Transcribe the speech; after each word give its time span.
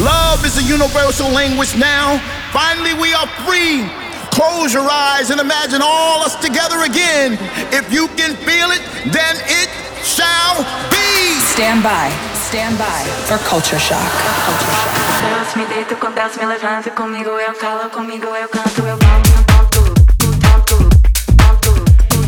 Love 0.00 0.44
is 0.46 0.56
a 0.56 0.62
universal 0.62 1.28
language 1.28 1.76
now. 1.76 2.18
Finally, 2.52 2.94
we 2.94 3.12
are 3.12 3.26
free. 3.44 3.84
Close 4.32 4.72
your 4.72 4.88
eyes 4.88 5.28
and 5.30 5.40
imagine 5.40 5.80
all 5.82 6.22
us 6.22 6.36
together 6.36 6.82
again. 6.84 7.36
If 7.70 7.92
you 7.92 8.08
can 8.16 8.34
feel 8.36 8.70
it, 8.70 8.80
then 9.12 9.36
it 9.44 9.68
shall 10.02 10.64
be. 10.88 11.40
Stand 11.52 11.82
by. 11.82 12.08
Stand 12.48 12.78
by 12.78 13.04
for 13.28 13.36
culture 13.44 13.78
shock. 13.78 14.00
Culture 14.48 14.72
shock. 14.72 15.00
Deus 15.20 15.56
me 15.56 15.64
deito 15.66 15.94
com 15.96 16.10
Deus 16.12 16.36
me 16.36 16.46
levanta 16.46 16.90
comigo 16.90 17.30
eu 17.38 17.54
falo 17.54 17.90
comigo 17.90 18.26
eu 18.26 18.48
canto 18.48 18.82
eu 18.82 18.96
canto 18.96 19.30
canto 19.52 19.92
canto 20.40 20.78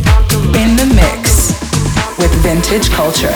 canto 0.04 0.58
In 0.58 0.76
the 0.76 0.86
mix 0.94 1.54
with 2.18 2.32
vintage 2.42 2.90
culture. 2.90 3.34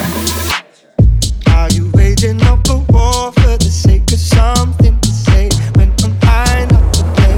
Are 1.57 1.71
you 1.73 1.91
waging 1.95 2.43
up 2.43 2.69
a 2.69 2.77
war 2.93 3.33
for 3.33 3.57
the 3.57 3.71
sake 3.71 4.03
of 4.03 4.06
something 4.37 4.95
to 5.01 5.11
say 5.27 5.49
when 5.77 5.89
I'm 6.05 6.15
high 6.29 6.61
enough 6.65 6.93
to 6.97 7.03
play? 7.17 7.37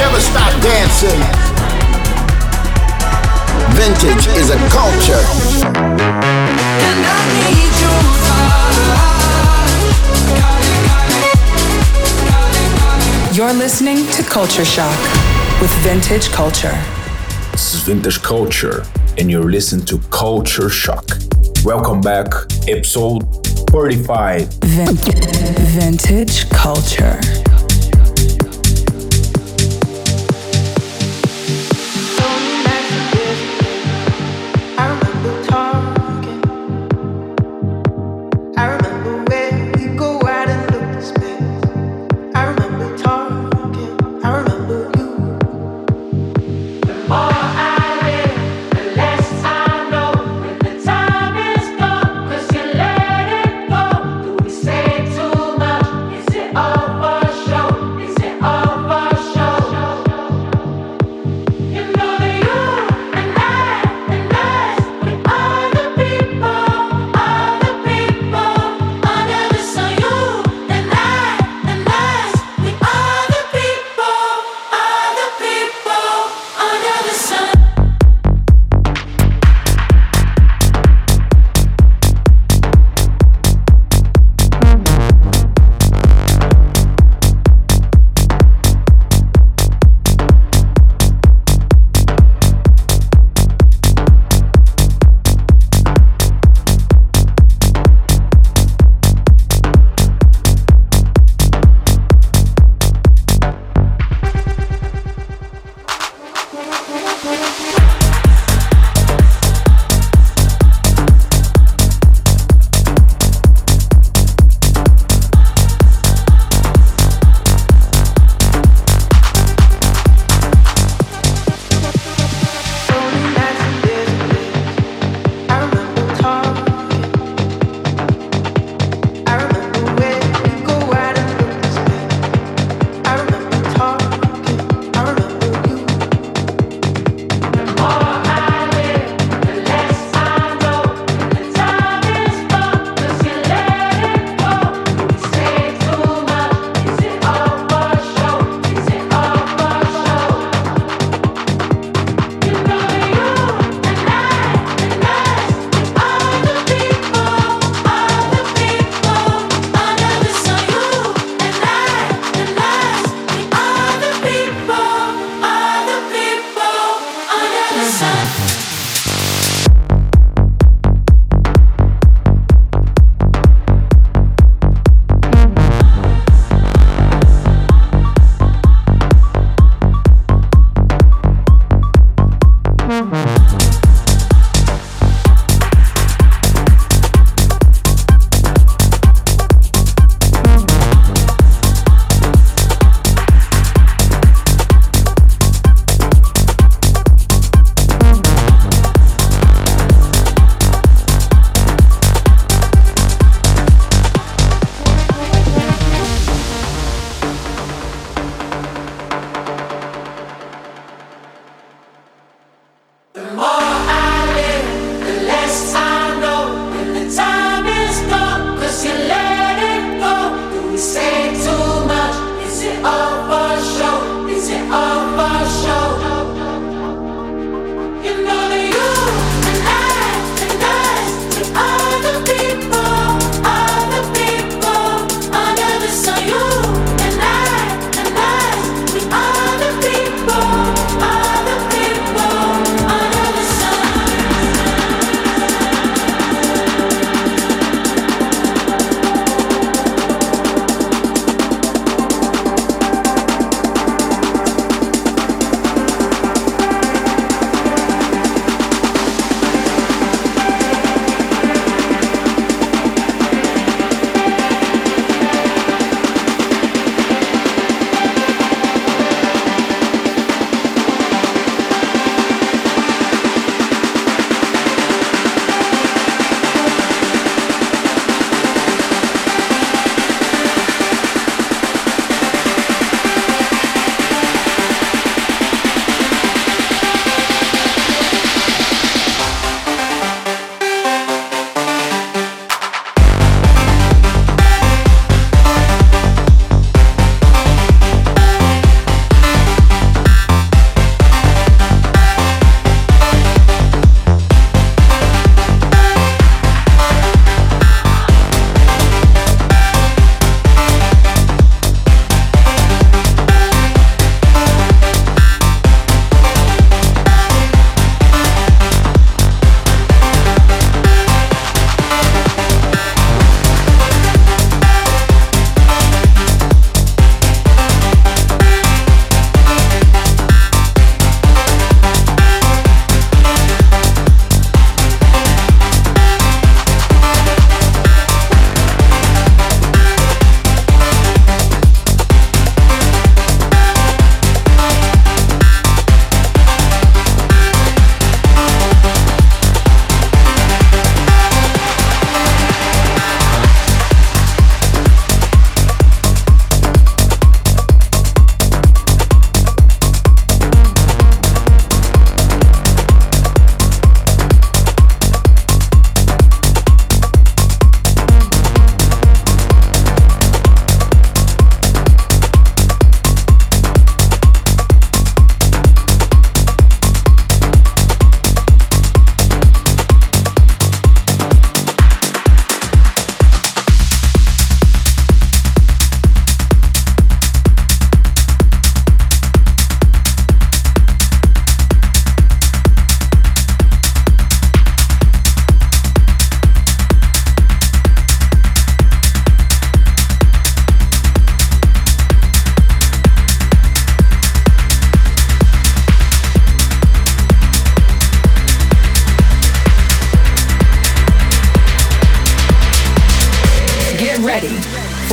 Never 0.00 0.20
stop 0.20 0.52
dancing. 0.62 1.20
Vintage 3.78 4.26
is 4.40 4.48
a 4.50 4.58
culture. 4.78 5.22
And 6.88 7.00
I 7.14 7.22
need 7.44 7.72
you 7.82 7.94
You're 13.36 13.52
listening 13.52 13.98
to 14.12 14.22
Culture 14.22 14.64
Shock 14.64 15.00
with 15.60 15.70
Vintage 15.82 16.28
Culture. 16.30 16.76
This 17.52 17.74
is 17.74 17.80
Vintage 17.82 18.22
Culture, 18.22 18.82
and 19.18 19.30
you're 19.30 19.50
listening 19.50 19.84
to 19.86 19.98
Culture 20.10 20.70
Shock. 20.70 21.06
Welcome 21.62 22.00
back, 22.00 22.28
episode 22.66 23.45
45. 23.76 24.48
Vintage 25.76 26.48
Culture. 26.48 27.45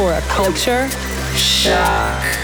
For 0.04 0.12
a 0.12 0.22
culture 0.24 0.90
shock. 1.34 2.43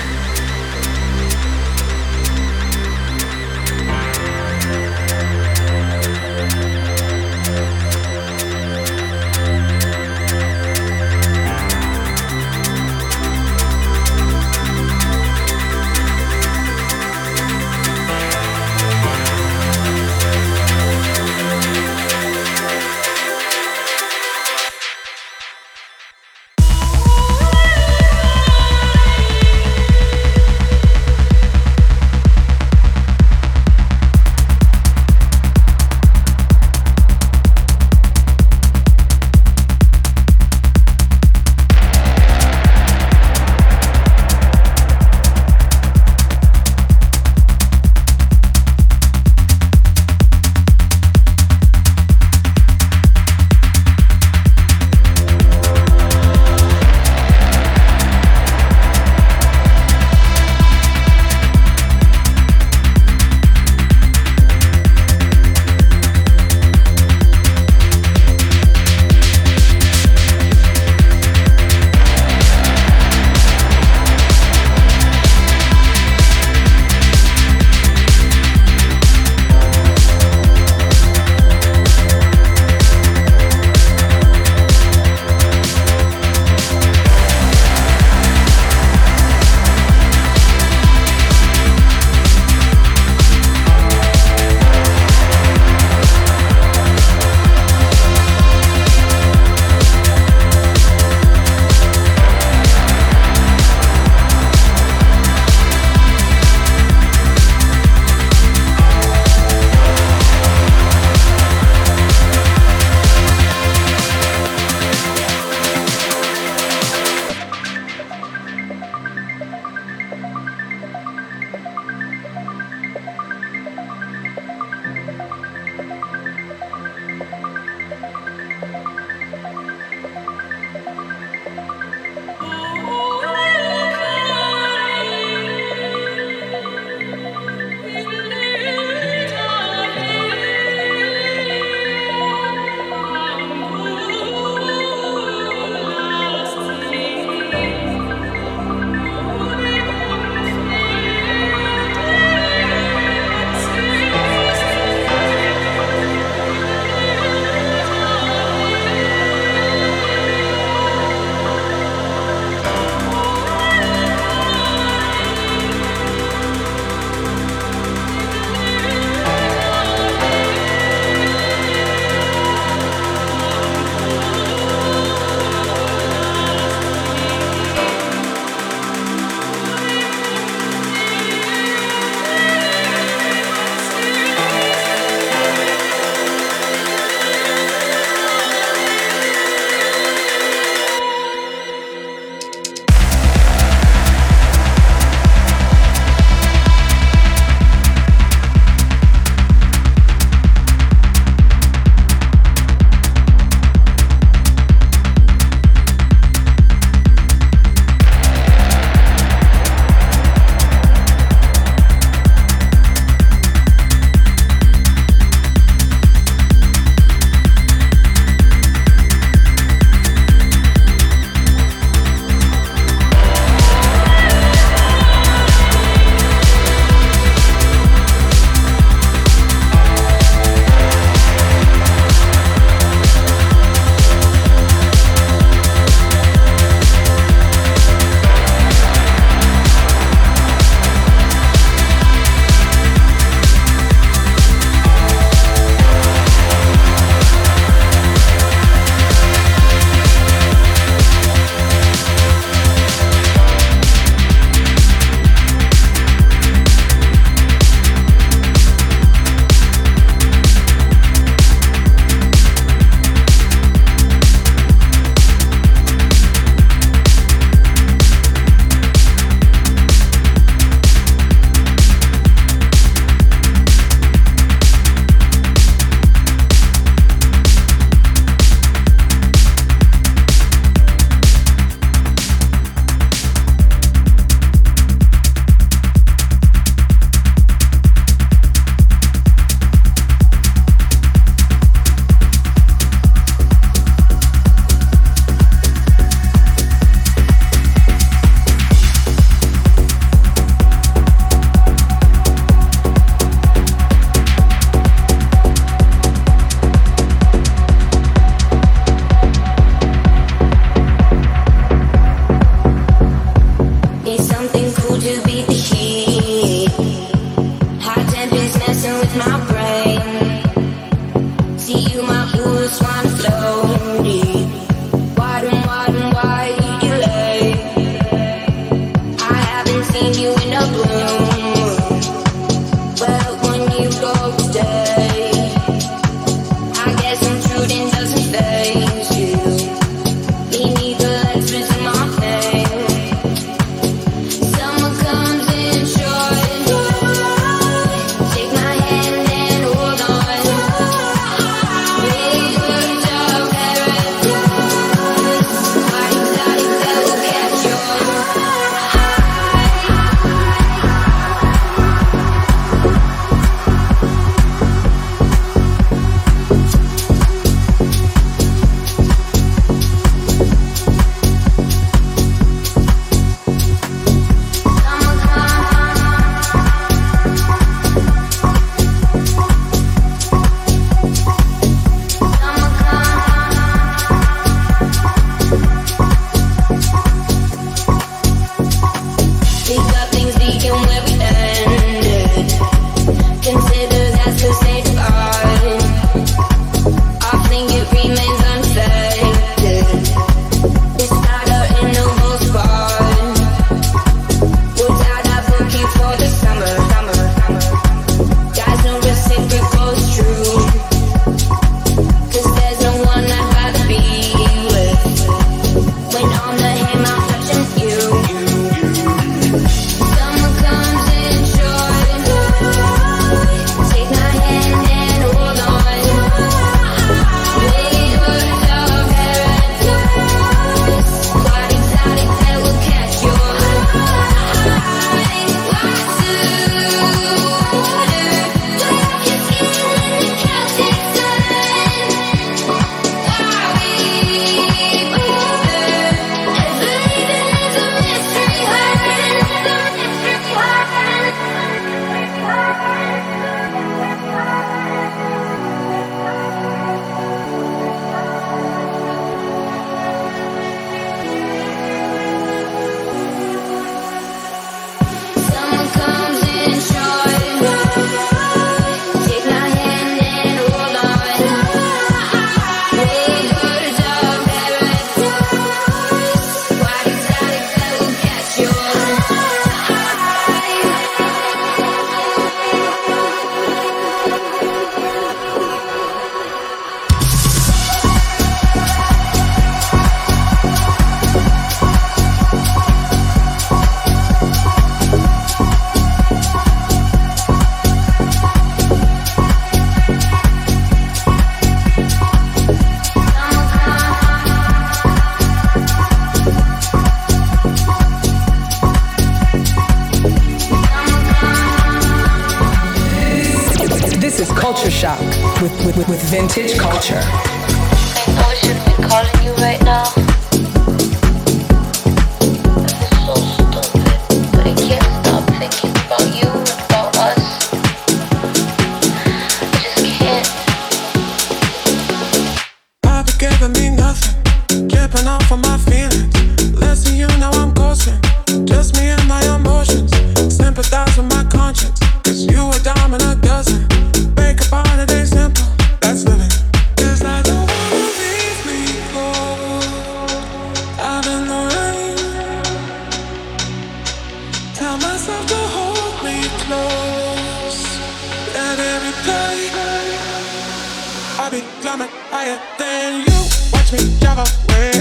climbing 561.90 562.14
higher 562.30 562.60
than 562.78 563.22
you. 563.26 563.40
Watch 563.74 563.92
me 563.94 564.20
drive 564.20 564.38
away. 564.38 564.99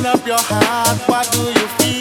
open 0.00 0.06
up 0.06 0.26
your 0.26 0.38
heart, 0.38 0.98
what 1.08 1.30
do 1.32 1.40
you 1.40 1.68
feel? 1.78 1.99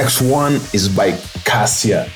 Next 0.00 0.22
one 0.22 0.54
is 0.72 0.88
by 0.88 1.12
Cassia. 1.44 2.08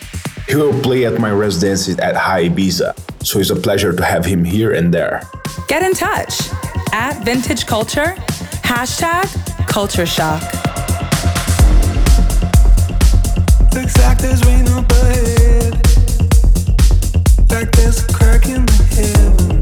He 0.49 0.57
will 0.57 0.73
play 0.81 1.05
at 1.05 1.21
my 1.21 1.31
residency 1.31 1.93
at 2.01 2.15
Hï 2.15 2.49
Ibiza, 2.49 2.97
so 3.23 3.41
it's 3.41 3.51
a 3.51 3.57
pleasure 3.57 3.93
to 3.93 4.03
have 4.03 4.25
him 4.25 4.43
here 4.43 4.73
and 4.73 4.93
there. 4.93 5.21
Get 5.69 5.83
in 5.83 5.93
touch 5.93 6.49
at 6.93 7.23
Vintage 7.27 7.67
Culture, 7.67 8.15
hashtag 8.65 9.29
Culture 9.69 10.07
Shock. 10.07 10.43
like 17.51 17.71
there's 17.73 18.03
a 18.03 18.13
crack 18.15 18.47
in 18.47 18.65
the 18.65 18.83
heavens. 18.97 19.54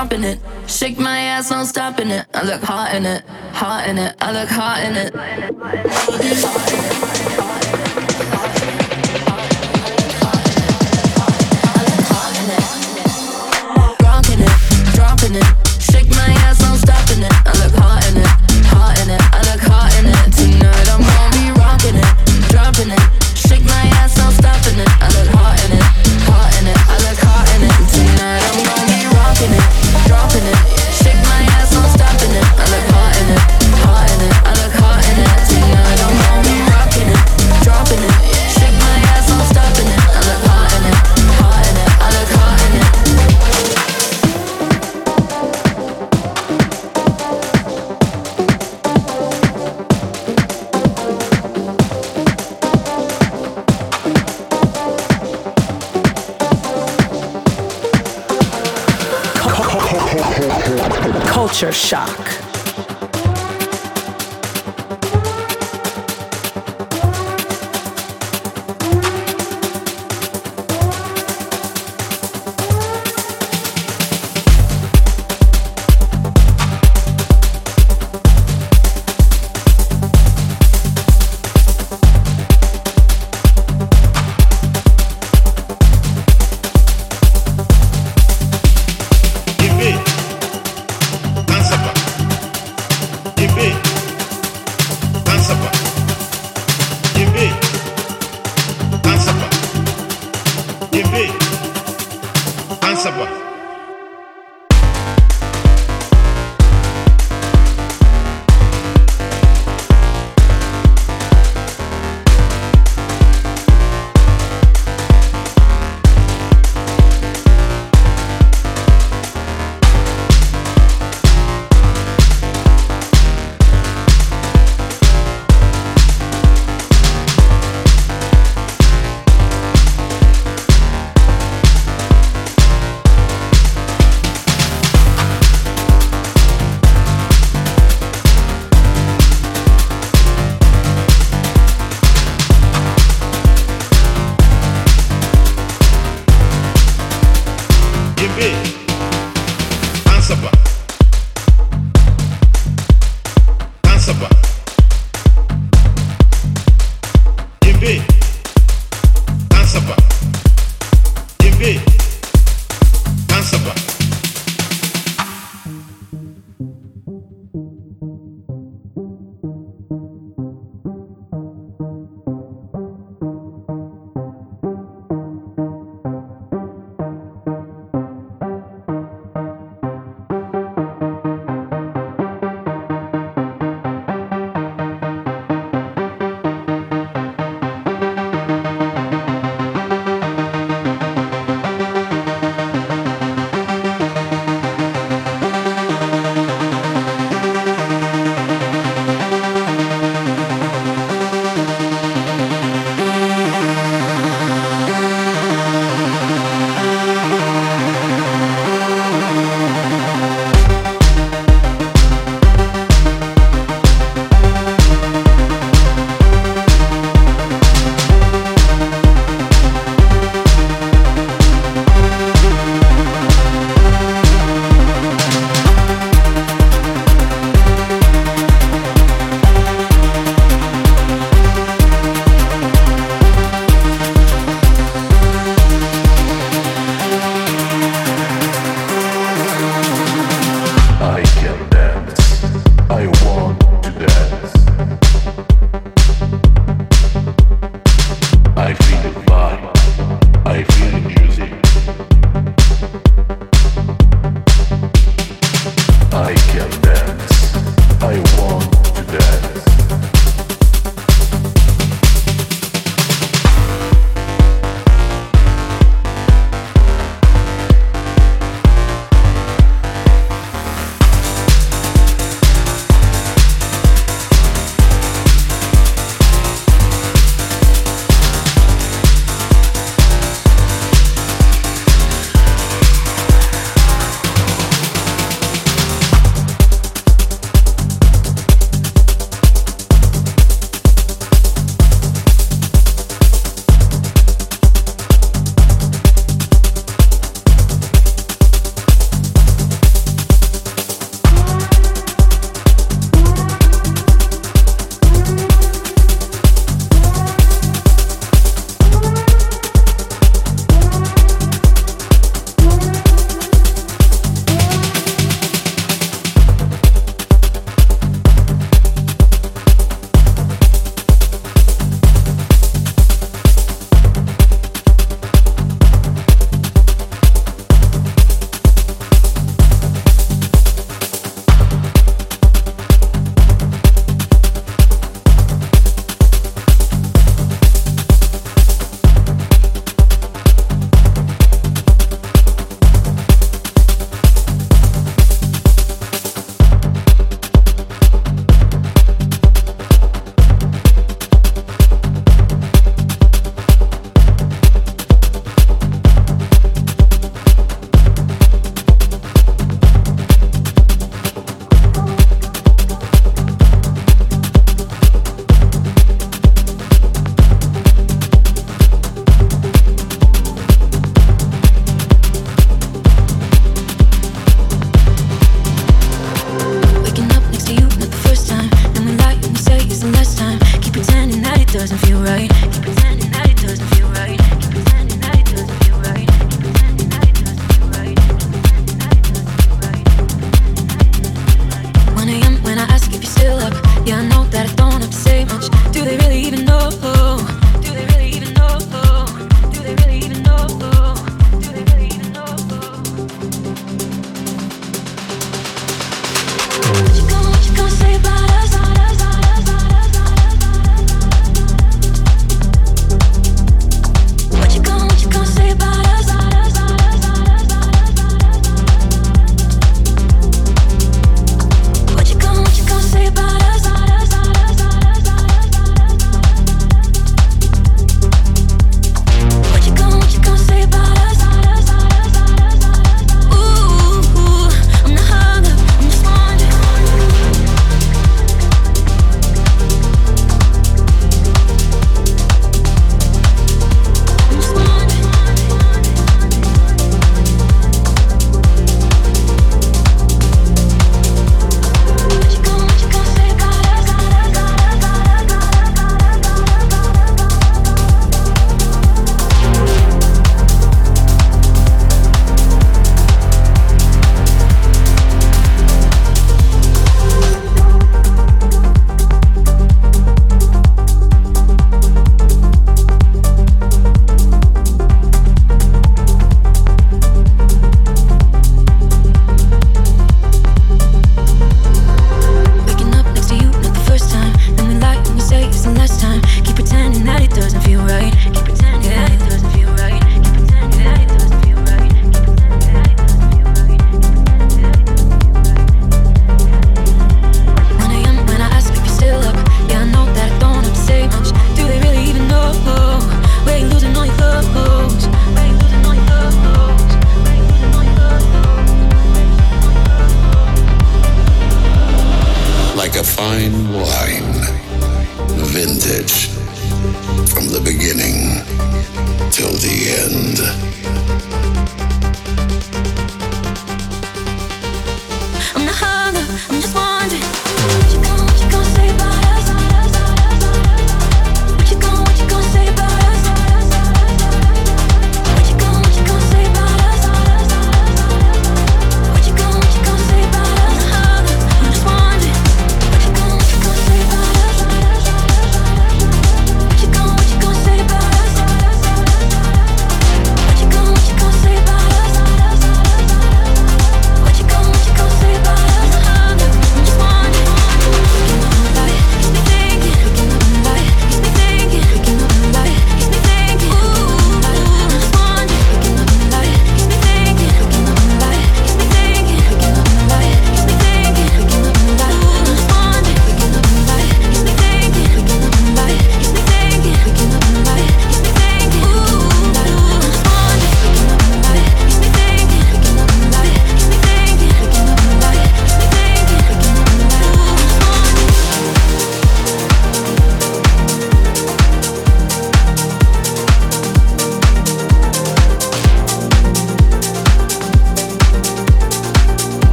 dropping 0.00 0.24
it. 0.24 0.40
Shake 0.66 0.98
my 0.98 1.18
ass, 1.18 1.50
no 1.50 1.62
stopping 1.64 2.08
it. 2.08 2.24
I 2.32 2.42
look 2.42 2.62
hot 2.62 2.94
in 2.94 3.04
it, 3.04 3.22
hot 3.52 3.86
in 3.86 3.98
it. 3.98 4.16
I 4.18 4.32
look 4.32 4.48
hot 4.48 4.82
in 4.82 4.96
it. 4.96 5.14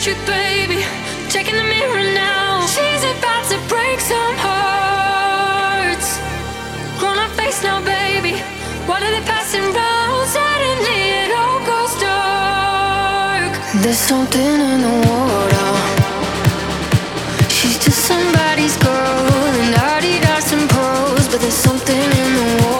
trick, 0.00 0.18
baby. 0.26 0.84
Checking 1.28 1.56
the 1.56 1.64
mirror 1.64 2.04
now. 2.14 2.64
She's 2.66 3.02
about 3.02 3.44
to 3.50 3.58
break 3.66 3.98
some 4.00 4.36
hearts. 4.38 6.18
Grown 6.98 7.18
up 7.18 7.30
face 7.32 7.62
now, 7.62 7.82
baby. 7.82 8.38
What 8.86 9.02
are 9.02 9.10
they 9.10 9.24
passing 9.26 9.66
round? 9.74 10.28
Suddenly 10.28 11.00
it 11.22 11.30
all 11.34 11.60
goes 11.66 11.92
dark. 12.00 13.52
There's 13.82 13.98
something 13.98 14.54
in 14.70 14.80
the 14.86 14.94
water. 15.08 15.68
She's 17.48 17.78
just 17.78 17.98
somebody's 18.06 18.76
girl, 18.76 19.26
and 19.62 19.74
I 19.74 20.00
did 20.00 20.24
some 20.42 20.68
pros, 20.68 21.28
but 21.28 21.40
there's 21.40 21.60
something 21.68 21.96
in 21.96 22.30
the 22.38 22.62
water. 22.62 22.77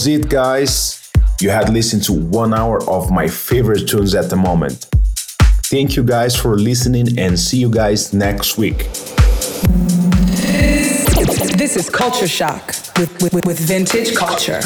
Was 0.00 0.06
it, 0.06 0.30
guys. 0.30 1.10
You 1.42 1.50
had 1.50 1.68
listened 1.68 2.04
to 2.04 2.14
one 2.14 2.54
hour 2.54 2.82
of 2.88 3.10
my 3.10 3.28
favorite 3.28 3.86
tunes 3.86 4.14
at 4.14 4.30
the 4.30 4.36
moment. 4.36 4.86
Thank 5.68 5.94
you 5.94 6.02
guys 6.02 6.34
for 6.34 6.56
listening 6.56 7.18
and 7.18 7.38
see 7.38 7.58
you 7.58 7.70
guys 7.70 8.14
next 8.14 8.56
week. 8.56 8.78
This 11.58 11.76
is 11.76 11.90
Culture 11.90 12.26
Shock 12.26 12.68
with, 12.96 13.22
with, 13.22 13.44
with 13.44 13.58
Vintage 13.58 14.14
Culture. 14.14 14.62